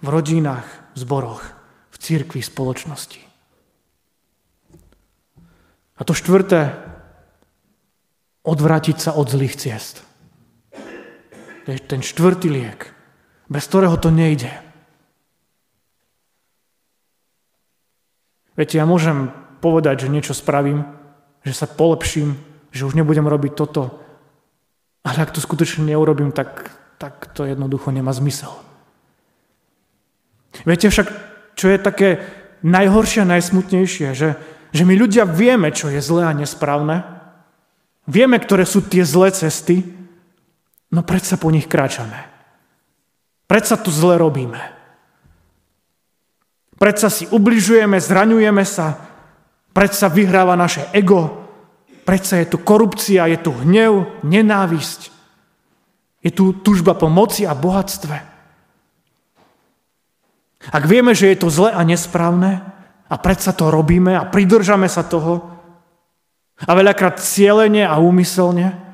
v 0.00 0.06
rodinách, 0.08 0.64
v 0.96 1.04
zboroch, 1.04 1.44
v 1.92 1.96
církvi, 2.00 2.40
v 2.40 2.48
spoločnosti. 2.48 3.20
A 6.00 6.06
to 6.08 6.16
štvrté, 6.16 6.72
odvrátiť 8.40 8.96
sa 8.96 9.10
od 9.20 9.28
zlých 9.28 9.60
ciest. 9.60 10.09
To 11.64 11.68
je 11.72 11.78
ten 11.80 12.00
štvrtý 12.00 12.48
liek, 12.48 12.92
bez 13.50 13.64
ktorého 13.68 13.96
to 14.00 14.08
nejde. 14.08 14.50
Viete, 18.56 18.76
ja 18.76 18.84
môžem 18.84 19.32
povedať, 19.64 20.06
že 20.06 20.12
niečo 20.12 20.36
spravím, 20.36 20.84
že 21.44 21.56
sa 21.56 21.68
polepším, 21.68 22.36
že 22.72 22.84
už 22.84 22.96
nebudem 22.96 23.24
robiť 23.24 23.52
toto, 23.56 24.00
ale 25.00 25.24
ak 25.24 25.32
to 25.32 25.40
skutočne 25.40 25.88
neurobím, 25.88 26.32
tak, 26.32 26.68
tak 27.00 27.32
to 27.32 27.48
jednoducho 27.48 27.88
nemá 27.88 28.12
zmysel. 28.12 28.52
Viete 30.68 30.92
však, 30.92 31.08
čo 31.56 31.72
je 31.72 31.78
také 31.80 32.08
najhoršie 32.60 33.24
a 33.24 33.30
najsmutnejšie, 33.32 34.12
že 34.12 34.36
že 34.70 34.86
my 34.86 34.94
ľudia 34.94 35.26
vieme, 35.26 35.74
čo 35.74 35.90
je 35.90 35.98
zlé 35.98 36.30
a 36.30 36.36
nesprávne, 36.36 37.02
vieme, 38.06 38.38
ktoré 38.38 38.62
sú 38.62 38.82
tie 38.86 39.02
zlé 39.02 39.34
cesty, 39.34 39.82
no 40.90 41.00
predsa 41.06 41.38
po 41.38 41.50
nich 41.50 41.70
kráčame. 41.70 42.18
Predsa 43.46 43.78
tu 43.78 43.90
zle 43.90 44.18
robíme. 44.18 44.62
Predsa 46.78 47.12
si 47.12 47.28
ubližujeme, 47.28 48.00
zraňujeme 48.00 48.64
sa, 48.64 48.96
predsa 49.74 50.08
vyhráva 50.08 50.56
naše 50.56 50.88
ego, 50.96 51.46
predsa 52.08 52.40
je 52.40 52.56
tu 52.56 52.58
korupcia, 52.62 53.28
je 53.28 53.38
tu 53.38 53.52
hnev, 53.52 54.22
nenávisť, 54.24 55.12
je 56.24 56.30
tu 56.32 56.56
tužba 56.56 56.96
po 56.96 57.12
moci 57.12 57.44
a 57.44 57.52
bohatstve. 57.52 58.16
Ak 60.72 60.84
vieme, 60.88 61.12
že 61.12 61.32
je 61.32 61.36
to 61.40 61.48
zle 61.52 61.68
a 61.68 61.80
nesprávne, 61.84 62.64
a 63.10 63.14
predsa 63.18 63.50
to 63.50 63.74
robíme 63.74 64.14
a 64.14 64.22
pridržame 64.22 64.86
sa 64.86 65.02
toho 65.02 65.50
a 66.62 66.70
veľakrát 66.72 67.18
cieľene 67.18 67.82
a 67.82 67.98
úmyselne, 67.98 68.89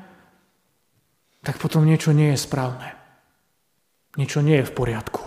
tak 1.47 1.63
potom 1.63 1.87
niečo 1.87 2.11
nie 2.11 2.35
je 2.35 2.43
správne. 2.43 2.91
Niečo 4.19 4.43
nie 4.43 4.59
je 4.59 4.67
v 4.67 4.75
poriadku. 4.75 5.23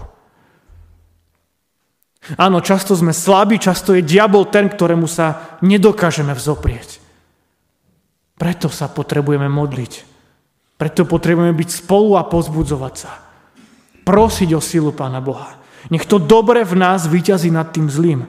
Áno, 2.36 2.60
často 2.60 2.92
sme 2.92 3.16
slabí, 3.16 3.56
často 3.56 3.96
je 3.96 4.04
diabol 4.04 4.44
ten, 4.52 4.68
ktorému 4.68 5.08
sa 5.08 5.56
nedokážeme 5.64 6.36
vzoprieť. 6.36 7.00
Preto 8.36 8.68
sa 8.68 8.92
potrebujeme 8.92 9.48
modliť. 9.48 9.92
Preto 10.76 11.08
potrebujeme 11.08 11.56
byť 11.56 11.70
spolu 11.88 12.20
a 12.20 12.28
pozbudzovať 12.28 12.94
sa. 13.00 13.12
Prosiť 14.04 14.52
o 14.52 14.60
silu 14.60 14.92
Pána 14.92 15.24
Boha. 15.24 15.56
Nech 15.88 16.04
to 16.04 16.20
dobre 16.20 16.68
v 16.68 16.76
nás 16.76 17.08
vyťazí 17.08 17.48
nad 17.48 17.72
tým 17.72 17.88
zlým. 17.88 18.28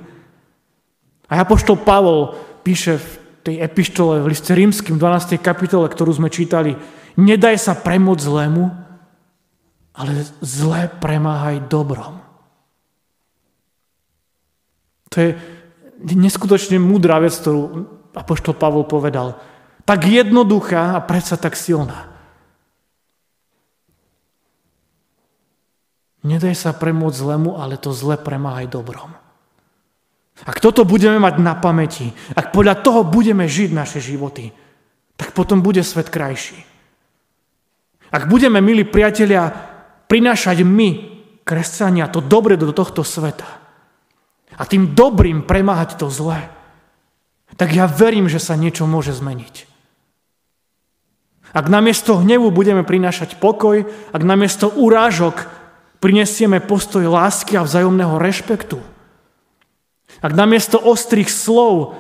A 1.27 1.43
apoštol 1.43 1.83
Pavol 1.83 2.39
píše 2.63 3.03
v 3.03 3.07
tej 3.43 3.55
epištole 3.59 4.23
v 4.23 4.31
liste 4.31 4.55
rímským 4.55 4.95
12. 4.95 5.35
kapitole, 5.43 5.91
ktorú 5.91 6.15
sme 6.15 6.31
čítali, 6.31 6.79
nedaj 7.15 7.57
sa 7.59 7.73
premoc 7.75 8.19
zlému, 8.19 8.71
ale 9.91 10.23
zlé 10.39 10.87
premáhaj 10.87 11.67
dobrom. 11.67 12.23
To 15.11 15.15
je 15.19 15.29
neskutočne 16.01 16.79
múdra 16.79 17.19
vec, 17.19 17.35
ktorú 17.35 17.87
apoštol 18.15 18.55
Pavol 18.55 18.87
povedal. 18.87 19.35
Tak 19.83 20.07
jednoduchá 20.07 20.95
a 20.95 21.03
predsa 21.03 21.35
tak 21.35 21.59
silná. 21.59 22.07
Nedaj 26.21 26.53
sa 26.53 26.71
premôcť 26.71 27.17
zlému, 27.17 27.57
ale 27.57 27.81
to 27.81 27.91
zle 27.91 28.13
premáhaj 28.15 28.69
dobrom. 28.69 29.09
Ak 30.45 30.61
toto 30.61 30.85
budeme 30.85 31.17
mať 31.21 31.37
na 31.41 31.57
pamäti, 31.57 32.13
ak 32.33 32.53
podľa 32.53 32.81
toho 32.81 33.01
budeme 33.05 33.45
žiť 33.45 33.69
naše 33.73 33.99
životy, 34.01 34.53
tak 35.17 35.33
potom 35.37 35.61
bude 35.61 35.81
svet 35.85 36.09
krajší. 36.09 36.70
Ak 38.11 38.27
budeme, 38.27 38.59
milí 38.59 38.83
priatelia, 38.83 39.47
prinášať 40.11 40.67
my, 40.67 40.89
kresťania, 41.47 42.11
to 42.11 42.19
dobre 42.19 42.59
do 42.59 42.75
tohto 42.75 43.07
sveta 43.07 43.47
a 44.59 44.63
tým 44.67 44.91
dobrým 44.91 45.47
premáhať 45.47 45.95
to 45.95 46.11
zlé, 46.11 46.51
tak 47.55 47.71
ja 47.71 47.87
verím, 47.87 48.27
že 48.27 48.43
sa 48.43 48.59
niečo 48.59 48.83
môže 48.83 49.15
zmeniť. 49.15 49.71
Ak 51.51 51.67
namiesto 51.67 52.19
hnevu 52.19 52.51
budeme 52.51 52.83
prinášať 52.83 53.39
pokoj, 53.39 53.83
ak 54.11 54.21
namiesto 54.23 54.71
urážok 54.71 55.47
prinesieme 55.99 56.63
postoj 56.63 57.03
lásky 57.11 57.59
a 57.59 57.67
vzájomného 57.67 58.15
rešpektu, 58.19 58.79
ak 60.19 60.31
namiesto 60.35 60.79
ostrých 60.79 61.31
slov 61.31 61.95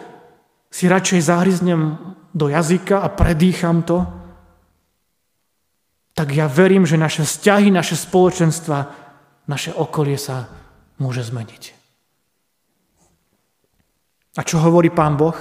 si 0.71 0.87
radšej 0.87 1.19
zahryznem 1.27 1.99
do 2.31 2.47
jazyka 2.47 3.03
a 3.03 3.07
predýcham 3.11 3.83
to, 3.83 4.07
tak 6.21 6.37
ja 6.37 6.45
verím, 6.45 6.85
že 6.85 7.01
naše 7.01 7.25
vzťahy, 7.25 7.73
naše 7.73 7.97
spoločenstva, 7.97 8.93
naše 9.49 9.73
okolie 9.73 10.21
sa 10.21 10.53
môže 11.01 11.25
zmeniť. 11.25 11.63
A 14.37 14.45
čo 14.45 14.61
hovorí 14.61 14.93
Pán 14.93 15.17
Boh? 15.17 15.33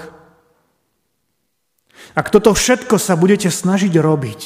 Ak 2.17 2.33
toto 2.33 2.57
všetko 2.57 2.97
sa 2.97 3.13
budete 3.13 3.53
snažiť 3.53 3.93
robiť, 3.93 4.41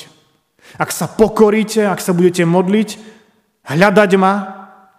ak 0.75 0.91
sa 0.91 1.07
pokoríte, 1.07 1.87
ak 1.87 2.03
sa 2.03 2.11
budete 2.11 2.43
modliť, 2.43 2.99
hľadať 3.71 4.11
ma 4.19 4.35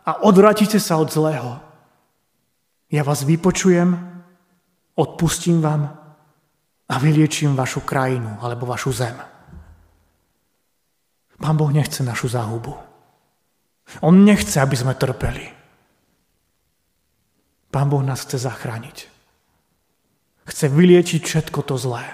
a 0.08 0.24
odvratíte 0.24 0.80
sa 0.80 0.96
od 1.04 1.12
zlého, 1.12 1.60
ja 2.88 3.04
vás 3.04 3.28
vypočujem, 3.28 3.92
odpustím 4.96 5.60
vám 5.60 6.00
a 6.88 6.96
vyliečím 6.96 7.60
vašu 7.60 7.84
krajinu 7.84 8.40
alebo 8.40 8.72
vašu 8.72 8.96
zem. 8.96 9.35
Pán 11.40 11.56
Boh 11.58 11.72
nechce 11.72 12.04
našu 12.04 12.28
záhubu. 12.28 12.76
On 14.02 14.16
nechce, 14.26 14.58
aby 14.58 14.76
sme 14.76 14.96
trpeli. 14.96 15.52
Pán 17.70 17.92
Boh 17.92 18.02
nás 18.02 18.24
chce 18.24 18.40
zachrániť. 18.40 18.98
Chce 20.46 20.66
vyliečiť 20.72 21.22
všetko 21.26 21.60
to 21.66 21.76
zlé. 21.76 22.06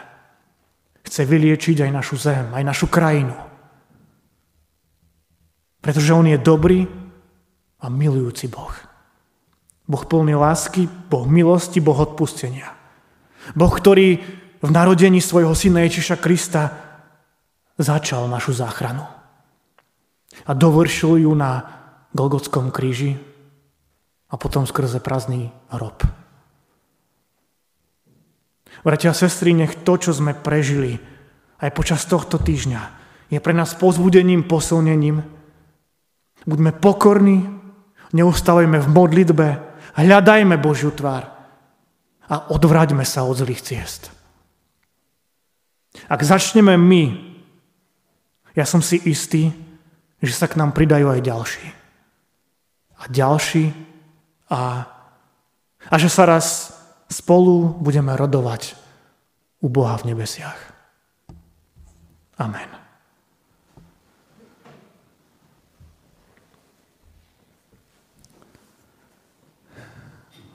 Chce 1.05 1.25
vyliečiť 1.25 1.85
aj 1.85 1.91
našu 1.91 2.17
zem, 2.17 2.49
aj 2.53 2.63
našu 2.65 2.87
krajinu. 2.89 3.35
Pretože 5.81 6.13
On 6.13 6.25
je 6.25 6.37
dobrý 6.37 6.85
a 7.81 7.89
milujúci 7.89 8.47
Boh. 8.49 8.73
Boh 9.89 10.03
plný 10.05 10.37
lásky, 10.37 10.87
Boh 10.87 11.25
milosti, 11.25 11.81
Boh 11.81 11.97
odpustenia. 11.97 12.71
Boh, 13.57 13.73
ktorý 13.73 14.21
v 14.61 14.69
narodení 14.69 15.17
svojho 15.19 15.51
syna 15.57 15.81
Ježiša 15.89 16.21
Krista 16.21 16.90
začal 17.81 18.29
našu 18.29 18.53
záchranu. 18.53 19.05
A 20.47 20.51
dovršil 20.55 21.27
ju 21.27 21.31
na 21.35 21.67
Golgotskom 22.15 22.71
kríži 22.71 23.19
a 24.31 24.39
potom 24.39 24.63
skrze 24.63 25.03
prázdny 25.03 25.51
hrob. 25.69 26.01
Bratia 28.81 29.11
a 29.11 29.17
sestry, 29.17 29.53
nech 29.53 29.83
to, 29.83 29.99
čo 29.99 30.15
sme 30.15 30.33
prežili 30.33 30.97
aj 31.61 31.69
počas 31.75 32.01
tohto 32.07 32.41
týždňa, 32.41 32.81
je 33.29 33.37
pre 33.37 33.53
nás 33.53 33.77
pozbudením, 33.77 34.47
posilnením. 34.47 35.21
Buďme 36.47 36.71
pokorní, 36.73 37.45
neustávajme 38.15 38.81
v 38.81 38.87
modlitbe, 38.89 39.47
Hľadajme 39.95 40.55
Božiu 40.55 40.91
tvár. 40.95 41.27
A 42.31 42.47
odvráťme 42.55 43.03
sa 43.03 43.27
od 43.27 43.35
zlých 43.35 43.59
ciest. 43.59 44.07
Ak 46.07 46.23
začneme 46.23 46.79
my, 46.79 47.30
ja 48.55 48.65
som 48.67 48.83
si 48.83 48.99
istý, 49.07 49.51
že 50.21 50.33
sa 50.35 50.45
k 50.45 50.59
nám 50.59 50.75
pridajú 50.75 51.07
aj 51.09 51.21
ďalší. 51.23 51.67
A 53.01 53.03
ďalší 53.09 53.73
a, 54.51 54.85
a 55.89 55.95
že 55.97 56.11
sa 56.11 56.29
raz 56.29 56.75
spolu 57.09 57.73
budeme 57.81 58.13
rodovať 58.13 58.77
u 59.61 59.67
Boha 59.71 59.97
v 59.97 60.13
nebesiach. 60.13 60.59
Amen. 62.37 62.69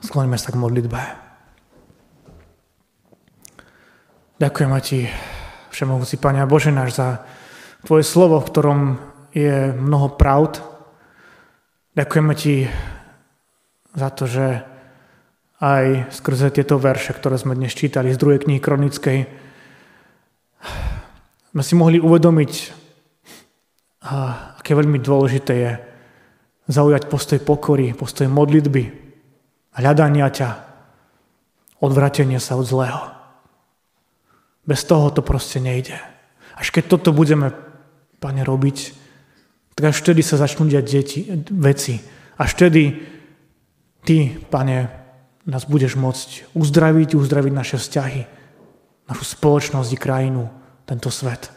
Skloňme 0.07 0.39
sa 0.39 0.55
k 0.55 0.61
modlitbe. 0.61 1.01
Ďakujem 4.37 4.71
ti, 4.85 5.09
Všemohúci 5.73 6.15
Pane 6.21 6.45
Bože 6.47 6.71
náš, 6.71 6.95
za 6.95 7.25
Tvoje 7.87 8.03
slovo, 8.03 8.43
v 8.43 8.51
ktorom 8.51 8.79
je 9.31 9.71
mnoho 9.71 10.19
pravd. 10.19 10.59
Ďakujeme 11.95 12.33
Ti 12.35 12.67
za 13.95 14.11
to, 14.11 14.27
že 14.27 14.67
aj 15.63 16.11
skrze 16.11 16.51
tieto 16.51 16.75
verše, 16.83 17.15
ktoré 17.15 17.39
sme 17.39 17.55
dnes 17.55 17.71
čítali 17.71 18.11
z 18.11 18.19
druhej 18.19 18.43
knihy 18.43 18.59
kronickej, 18.59 19.31
sme 21.55 21.63
si 21.63 21.73
mohli 21.79 21.95
uvedomiť, 22.03 22.51
aké 24.59 24.75
veľmi 24.75 24.99
dôležité 24.99 25.53
je 25.55 25.71
zaujať 26.67 27.07
postoj 27.07 27.39
pokory, 27.39 27.95
postoj 27.95 28.27
modlitby, 28.27 28.83
hľadania 29.79 30.27
ťa, 30.27 30.49
odvratenia 31.79 32.43
sa 32.43 32.59
od 32.59 32.67
zlého. 32.67 33.15
Bez 34.67 34.83
toho 34.83 35.07
to 35.07 35.23
proste 35.23 35.63
nejde. 35.63 35.95
Až 36.59 36.75
keď 36.75 36.99
toto 36.99 37.15
budeme, 37.15 37.55
pane, 38.17 38.41
robiť, 38.43 38.77
tak 39.77 39.93
až 39.93 40.01
vtedy 40.01 40.25
sa 40.25 40.41
začnú 40.41 40.65
diať 40.65 40.85
deti, 40.89 41.19
veci. 41.53 42.01
Až 42.37 42.49
vtedy 42.57 42.97
ty, 44.01 44.33
pane, 44.49 44.89
nás 45.47 45.63
budeš 45.69 45.95
môcť 45.95 46.57
uzdraviť, 46.57 47.15
uzdraviť 47.15 47.53
naše 47.53 47.77
vzťahy, 47.79 48.21
našu 49.07 49.25
spoločnosť 49.37 49.89
i 49.93 49.97
krajinu, 49.97 50.43
tento 50.83 51.13
svet. 51.13 51.53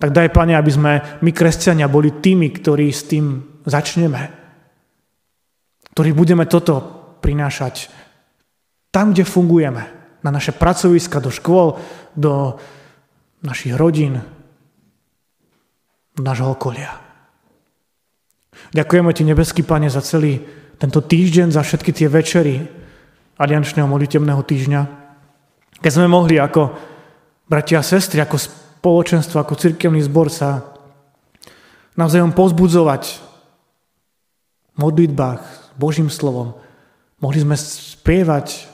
Tak 0.00 0.16
daj, 0.16 0.32
Pane, 0.32 0.56
aby 0.56 0.72
sme 0.72 0.92
my, 1.20 1.30
kresťania, 1.30 1.84
boli 1.84 2.24
tými, 2.24 2.48
ktorí 2.48 2.88
s 2.88 3.04
tým 3.04 3.60
začneme. 3.68 4.32
Ktorí 5.92 6.16
budeme 6.16 6.48
toto 6.48 6.80
prinášať 7.20 7.92
tam, 8.88 9.12
kde 9.12 9.28
fungujeme. 9.28 9.82
Na 10.24 10.32
naše 10.32 10.56
pracoviska, 10.56 11.20
do 11.20 11.28
škôl, 11.28 11.76
do 12.16 12.56
našich 13.44 13.76
rodín, 13.76 14.24
nášho 16.22 16.52
okolia. 16.52 16.92
Ďakujeme 18.70 19.10
Ti, 19.10 19.22
nebeský 19.26 19.62
Pane, 19.66 19.90
za 19.90 20.04
celý 20.04 20.40
tento 20.80 21.04
týždeň, 21.04 21.52
za 21.52 21.60
všetky 21.64 21.92
tie 21.92 22.08
večery, 22.08 22.64
aliančného 23.40 23.88
modlitebného 23.88 24.42
týždňa, 24.44 24.80
keď 25.80 25.90
sme 25.90 26.12
mohli 26.12 26.36
ako 26.36 26.76
bratia 27.48 27.80
a 27.80 27.86
sestry, 27.86 28.20
ako 28.20 28.36
spoločenstvo, 28.36 29.40
ako 29.40 29.56
cirkevný 29.56 30.04
zbor 30.04 30.28
sa 30.28 30.76
navzájom 31.96 32.36
pozbudzovať 32.36 33.02
v 34.72 34.76
modlitbách 34.76 35.40
s 35.40 35.76
Božím 35.76 36.12
slovom. 36.12 36.56
Mohli 37.20 37.38
sme 37.44 37.56
spievať 37.56 38.68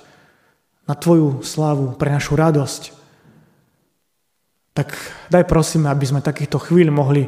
na 0.86 0.94
Tvoju 0.94 1.42
slávu, 1.42 1.98
pre 1.98 2.14
našu 2.14 2.38
radosť. 2.38 2.94
Tak 4.76 4.92
daj 5.32 5.48
prosíme, 5.48 5.88
aby 5.88 6.04
sme 6.04 6.20
takýchto 6.20 6.60
chvíľ 6.60 6.92
mohli 6.92 7.24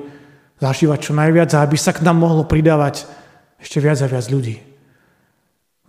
zažívať 0.61 0.98
čo 1.00 1.12
najviac 1.16 1.48
a 1.56 1.64
aby 1.64 1.80
sa 1.80 1.96
k 1.96 2.04
nám 2.04 2.20
mohlo 2.20 2.44
pridávať 2.44 3.08
ešte 3.56 3.80
viac 3.80 3.96
a 4.04 4.11
viac 4.11 4.28
ľudí. 4.28 4.61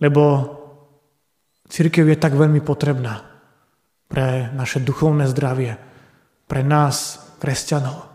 Lebo 0.00 0.56
Církev 1.70 2.02
je 2.10 2.18
tak 2.18 2.34
veľmi 2.34 2.58
potrebná 2.66 3.22
pre 4.10 4.50
naše 4.58 4.82
duchovné 4.82 5.30
zdravie, 5.30 5.78
pre 6.50 6.66
nás, 6.66 7.22
kresťanov. 7.38 8.10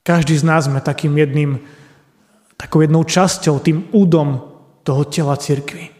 Každý 0.00 0.32
z 0.32 0.44
nás 0.48 0.64
sme 0.64 0.80
takým 0.80 1.12
jedným, 1.12 1.60
takou 2.56 2.80
jednou 2.80 3.04
časťou, 3.04 3.60
tým 3.60 3.92
údom 3.92 4.48
toho 4.80 5.04
tela 5.04 5.36
církvy. 5.36 5.92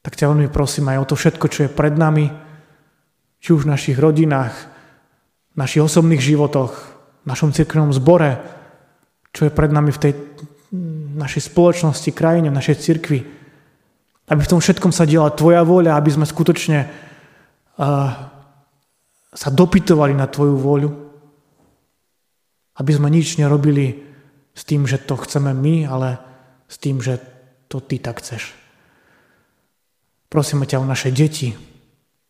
Tak 0.00 0.16
ťa 0.16 0.32
veľmi 0.32 0.48
prosím 0.48 0.88
aj 0.88 1.04
o 1.04 1.08
to 1.12 1.14
všetko, 1.20 1.46
čo 1.52 1.60
je 1.68 1.76
pred 1.76 1.92
nami, 1.92 2.32
či 3.40 3.56
už 3.56 3.64
v 3.64 3.72
našich 3.72 3.96
rodinách, 3.96 4.52
v 5.52 5.56
našich 5.56 5.82
osobných 5.82 6.20
životoch, 6.20 6.72
v 7.24 7.26
našom 7.26 7.50
cirkevnom 7.56 7.90
zbore, 7.96 8.38
čo 9.32 9.48
je 9.48 9.52
pred 9.52 9.72
nami 9.72 9.90
v 9.90 10.02
tej 10.02 10.12
našej 11.16 11.50
spoločnosti, 11.50 12.10
krajine, 12.14 12.52
v 12.52 12.58
našej 12.60 12.76
cirkvi. 12.78 13.20
Aby 14.30 14.40
v 14.46 14.50
tom 14.50 14.62
všetkom 14.62 14.94
sa 14.94 15.08
diela 15.08 15.34
Tvoja 15.34 15.66
voľa, 15.66 15.98
aby 15.98 16.10
sme 16.14 16.22
skutočne 16.22 16.86
uh, 16.86 18.10
sa 19.34 19.48
dopytovali 19.50 20.14
na 20.14 20.30
Tvoju 20.30 20.54
voľu. 20.54 20.90
Aby 22.78 22.92
sme 22.94 23.10
nič 23.10 23.36
nerobili 23.42 24.06
s 24.54 24.62
tým, 24.62 24.86
že 24.86 25.02
to 25.02 25.18
chceme 25.18 25.50
my, 25.50 25.88
ale 25.90 26.08
s 26.70 26.78
tým, 26.78 27.02
že 27.02 27.18
to 27.66 27.82
Ty 27.82 27.98
tak 27.98 28.22
chceš. 28.22 28.54
Prosíme 30.30 30.62
ťa 30.62 30.78
o 30.78 30.86
naše 30.86 31.10
deti, 31.10 31.69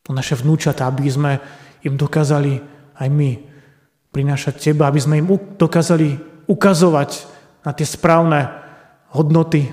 o 0.08 0.12
naše 0.12 0.38
vnúčata, 0.38 0.88
aby 0.88 1.10
sme 1.10 1.32
im 1.84 1.94
dokázali 1.96 2.60
aj 2.96 3.08
my 3.08 3.30
prinášať 4.10 4.70
Teba, 4.70 4.90
aby 4.90 5.00
sme 5.00 5.20
im 5.20 5.28
dokázali 5.56 6.18
ukazovať 6.50 7.10
na 7.62 7.70
tie 7.76 7.86
správne 7.86 8.50
hodnoty, 9.14 9.70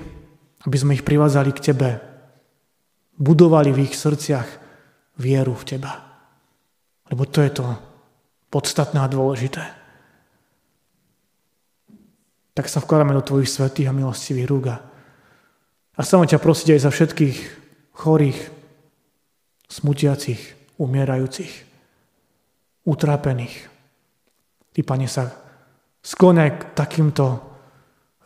aby 0.66 0.76
sme 0.78 0.94
ich 0.94 1.06
privázali 1.06 1.50
k 1.50 1.72
Tebe. 1.72 1.90
Budovali 3.18 3.74
v 3.74 3.90
ich 3.90 3.98
srdciach 3.98 4.46
vieru 5.18 5.54
v 5.58 5.66
Teba. 5.66 5.92
Lebo 7.10 7.26
to 7.26 7.42
je 7.42 7.50
to 7.50 7.66
podstatné 8.52 9.00
a 9.02 9.10
dôležité. 9.10 9.64
Tak 12.54 12.66
sa 12.70 12.82
vkladáme 12.82 13.14
do 13.14 13.22
Tvojich 13.22 13.50
svetých 13.50 13.90
a 13.90 13.96
milostivých 13.96 14.50
rúk. 14.50 14.66
A 14.70 16.00
chcem 16.02 16.22
ťa 16.22 16.38
prosiť 16.38 16.78
aj 16.78 16.80
za 16.86 16.90
všetkých 16.94 17.36
chorých, 17.98 18.38
smutiacich, 19.68 20.40
umierajúcich, 20.80 21.52
utrápených. 22.88 23.54
Ty, 24.72 24.80
Pane, 24.82 25.06
sa 25.06 25.28
skloňaj 26.00 26.50
k 26.56 26.62
takýmto 26.72 27.24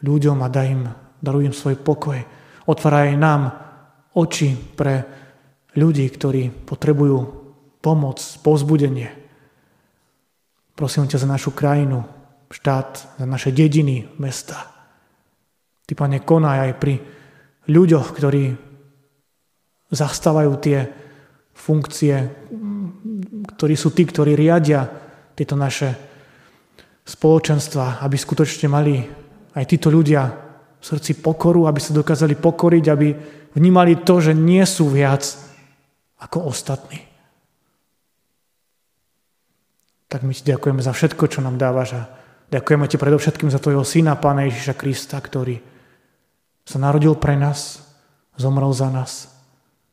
ľuďom 0.07 0.39
a 0.43 0.49
daj 0.49 0.69
im, 0.71 0.83
daruj 1.19 1.51
im 1.51 1.55
svoj 1.55 1.77
pokoj. 1.83 2.19
Otváraj 2.71 3.19
nám 3.19 3.51
oči 4.15 4.55
pre 4.55 5.03
ľudí, 5.75 6.07
ktorí 6.07 6.53
potrebujú 6.63 7.19
pomoc, 7.83 8.23
povzbudenie. 8.45 9.11
Prosím 10.79 11.11
ťa 11.11 11.19
za 11.19 11.29
našu 11.29 11.51
krajinu, 11.51 12.07
štát, 12.53 13.19
za 13.19 13.27
naše 13.27 13.51
dediny, 13.51 14.07
mesta. 14.21 14.71
Ty, 15.89 15.93
Pane, 15.99 16.23
konaj 16.23 16.59
aj 16.71 16.73
pri 16.79 16.95
ľuďoch, 17.67 18.07
ktorí 18.15 18.55
zastávajú 19.93 20.53
tie 20.63 20.79
funkcie, 21.63 22.27
ktorí 23.55 23.75
sú 23.79 23.95
tí, 23.95 24.03
ktorí 24.03 24.35
riadia 24.35 24.83
tieto 25.39 25.55
naše 25.55 25.95
spoločenstva, 27.07 28.03
aby 28.03 28.17
skutočne 28.19 28.67
mali 28.67 29.07
aj 29.55 29.65
títo 29.71 29.95
ľudia 29.95 30.27
v 30.83 30.85
srdci 30.85 31.23
pokoru, 31.23 31.71
aby 31.71 31.79
sa 31.79 31.95
dokázali 31.95 32.35
pokoriť, 32.35 32.85
aby 32.91 33.09
vnímali 33.55 34.03
to, 34.03 34.19
že 34.19 34.35
nie 34.35 34.63
sú 34.67 34.91
viac 34.91 35.23
ako 36.19 36.51
ostatní. 36.51 36.99
Tak 40.11 40.27
my 40.27 40.35
ti 40.35 40.43
ďakujeme 40.45 40.83
za 40.83 40.93
všetko, 40.93 41.25
čo 41.31 41.41
nám 41.41 41.57
dávaš 41.57 41.91
a 41.97 42.03
ďakujeme 42.51 42.85
ti 42.91 42.99
predovšetkým 42.99 43.49
za 43.49 43.63
tvojho 43.63 43.87
syna, 43.87 44.19
Pána 44.19 44.45
Ježiša 44.51 44.75
Krista, 44.75 45.17
ktorý 45.23 45.63
sa 46.67 46.79
narodil 46.83 47.15
pre 47.17 47.39
nás, 47.39 47.83
zomrel 48.35 48.71
za 48.75 48.91
nás 48.91 49.33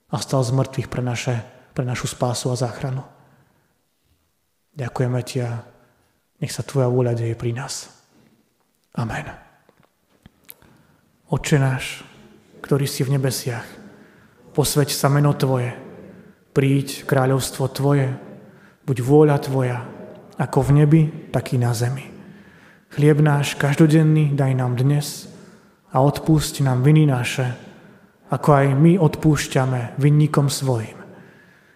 a 0.09 0.17
stal 0.17 0.41
z 0.41 0.51
mŕtvych 0.53 0.89
pre, 0.89 1.01
naše, 1.05 1.45
pre 1.73 1.85
našu 1.85 2.09
spásu 2.09 2.51
a 2.51 2.59
záchranu. 2.59 3.03
Ďakujeme 4.75 5.19
ti 5.25 5.43
a 5.43 5.59
nech 6.39 6.53
sa 6.53 6.63
tvoja 6.63 6.87
vôľa 6.87 7.13
deje 7.17 7.35
pri 7.35 7.51
nás. 7.51 7.91
Amen. 8.95 9.27
Oče 11.29 11.57
náš, 11.61 12.01
ktorý 12.65 12.89
si 12.89 13.05
v 13.05 13.13
nebesiach, 13.15 13.65
posveď 14.53 14.89
sa 14.91 15.07
meno 15.13 15.31
Tvoje, 15.37 15.77
príď 16.57 17.05
kráľovstvo 17.05 17.69
Tvoje, 17.69 18.11
buď 18.83 18.97
vôľa 18.99 19.37
Tvoja, 19.39 19.79
ako 20.35 20.59
v 20.67 20.71
nebi, 20.83 21.01
tak 21.29 21.53
i 21.53 21.61
na 21.61 21.71
zemi. 21.71 22.09
Chlieb 22.89 23.21
náš 23.21 23.53
každodenný 23.55 24.33
daj 24.33 24.57
nám 24.57 24.73
dnes 24.73 25.29
a 25.93 26.01
odpusť 26.01 26.65
nám 26.65 26.81
viny 26.81 27.05
naše, 27.05 27.53
ako 28.33 28.49
aj 28.49 28.67
my 28.73 28.97
odpúšťame 28.97 30.01
vinníkom 30.01 30.49
svojim. 30.49 30.98